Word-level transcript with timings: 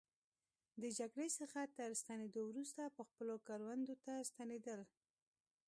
د 0.81 0.83
جګړې 0.97 1.27
څخه 1.39 1.59
تر 1.77 1.89
ستنېدو 2.01 2.41
وروسته 2.45 2.81
به 2.95 3.03
خپلو 3.09 3.35
کروندو 3.47 3.95
ته 4.05 4.13
ستنېدل. 4.29 4.79